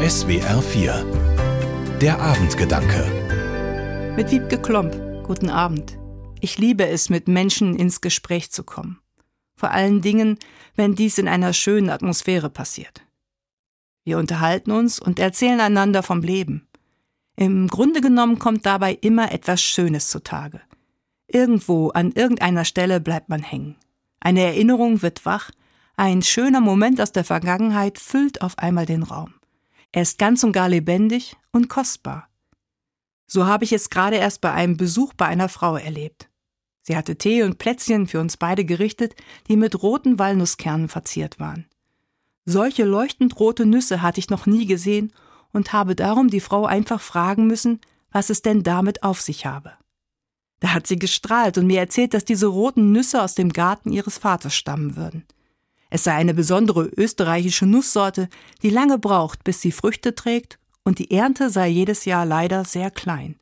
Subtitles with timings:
[0.00, 4.94] SWR 4 Der Abendgedanke Mit Wiebke Klomp,
[5.24, 5.98] guten Abend.
[6.40, 9.00] Ich liebe es, mit Menschen ins Gespräch zu kommen.
[9.56, 10.38] Vor allen Dingen,
[10.76, 13.04] wenn dies in einer schönen Atmosphäre passiert.
[14.04, 16.68] Wir unterhalten uns und erzählen einander vom Leben.
[17.34, 20.60] Im Grunde genommen kommt dabei immer etwas Schönes zutage.
[21.26, 23.74] Irgendwo, an irgendeiner Stelle bleibt man hängen.
[24.20, 25.50] Eine Erinnerung wird wach,
[25.96, 29.34] ein schöner Moment aus der Vergangenheit füllt auf einmal den Raum.
[29.92, 32.28] Er ist ganz und gar lebendig und kostbar.
[33.26, 36.28] So habe ich es gerade erst bei einem Besuch bei einer Frau erlebt.
[36.82, 39.14] Sie hatte Tee und Plätzchen für uns beide gerichtet,
[39.48, 41.66] die mit roten Walnusskernen verziert waren.
[42.46, 45.12] Solche leuchtend rote Nüsse hatte ich noch nie gesehen
[45.52, 49.72] und habe darum die Frau einfach fragen müssen, was es denn damit auf sich habe.
[50.60, 54.16] Da hat sie gestrahlt und mir erzählt, dass diese roten Nüsse aus dem Garten ihres
[54.16, 55.24] Vaters stammen würden.
[55.90, 58.28] Es sei eine besondere österreichische Nusssorte,
[58.62, 62.90] die lange braucht, bis sie Früchte trägt, und die Ernte sei jedes Jahr leider sehr
[62.90, 63.36] klein.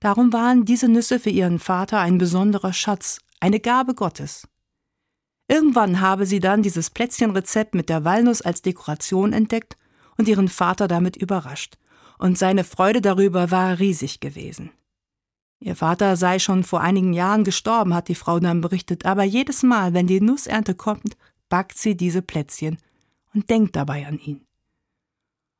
[0.00, 4.46] Darum waren diese Nüsse für ihren Vater ein besonderer Schatz, eine Gabe Gottes.
[5.48, 9.76] Irgendwann habe sie dann dieses Plätzchenrezept mit der Walnuss als Dekoration entdeckt
[10.16, 11.78] und ihren Vater damit überrascht,
[12.18, 14.70] und seine Freude darüber war riesig gewesen.
[15.60, 19.62] Ihr Vater sei schon vor einigen Jahren gestorben, hat die Frau dann berichtet, aber jedes
[19.62, 21.16] Mal, wenn die Nussernte kommt,
[21.48, 22.78] backt sie diese Plätzchen
[23.34, 24.44] und denkt dabei an ihn.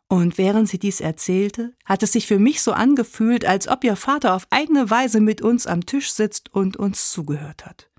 [0.08, 3.94] Und während sie dies erzählte, hat es sich für mich so angefühlt, als ob ihr
[3.94, 7.90] Vater auf eigene Weise mit uns am Tisch sitzt und uns zugehört hat.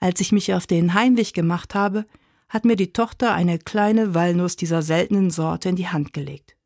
[0.00, 2.06] Als ich mich auf den Heimweg gemacht habe,
[2.48, 6.56] hat mir die Tochter eine kleine Walnuss dieser seltenen Sorte in die Hand gelegt.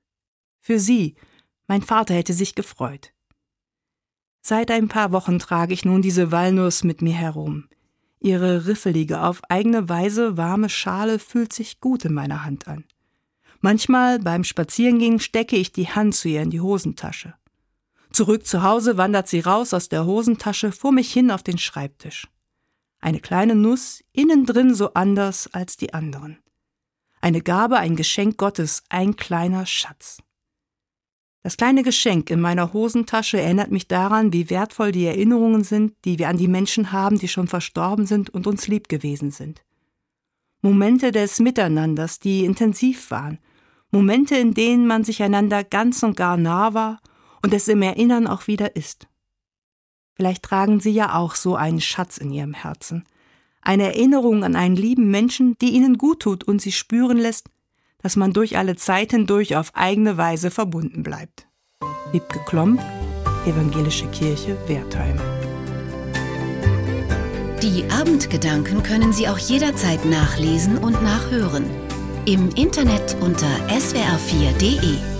[0.60, 1.14] Für sie,
[1.68, 3.12] mein Vater hätte sich gefreut.
[4.40, 7.68] Seit ein paar Wochen trage ich nun diese Walnuss mit mir herum.
[8.20, 12.84] Ihre riffelige, auf eigene Weise warme Schale fühlt sich gut in meiner Hand an.
[13.60, 17.34] Manchmal beim Spazierengehen stecke ich die Hand zu ihr in die Hosentasche.
[18.10, 22.28] Zurück zu Hause wandert sie raus aus der Hosentasche vor mich hin auf den Schreibtisch.
[23.00, 26.38] Eine kleine Nuss, innen drin so anders als die anderen.
[27.20, 30.18] Eine Gabe, ein Geschenk Gottes, ein kleiner Schatz.
[31.46, 36.18] Das kleine Geschenk in meiner Hosentasche erinnert mich daran, wie wertvoll die Erinnerungen sind, die
[36.18, 39.62] wir an die Menschen haben, die schon verstorben sind und uns lieb gewesen sind.
[40.60, 43.38] Momente des Miteinanders, die intensiv waren,
[43.92, 47.00] Momente, in denen man sich einander ganz und gar nah war
[47.44, 49.06] und es im Erinnern auch wieder ist.
[50.16, 53.04] Vielleicht tragen Sie ja auch so einen Schatz in Ihrem Herzen,
[53.62, 57.50] eine Erinnerung an einen lieben Menschen, die Ihnen gut tut und Sie spüren lässt,
[58.06, 61.48] dass man durch alle Zeit hindurch auf eigene Weise verbunden bleibt.
[62.12, 62.80] Wiebke Klomp,
[63.46, 65.20] Evangelische Kirche, Wertheim.
[67.64, 71.64] Die Abendgedanken können Sie auch jederzeit nachlesen und nachhören.
[72.26, 75.15] Im Internet unter swr4.de.